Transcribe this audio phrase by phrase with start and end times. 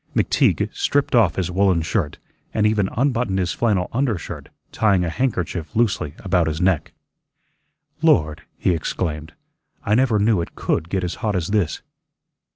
[0.15, 2.17] McTeague stripped off his woollen shirt,
[2.55, 6.93] and even unbuttoned his flannel undershirt, tying a handkerchief loosely about his neck.
[8.01, 9.33] "Lord!" he exclaimed.
[9.83, 11.83] "I never knew it COULD get as hot as this."